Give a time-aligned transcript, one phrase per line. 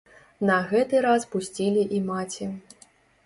[0.49, 2.49] На гэты раз пусцілі і маці.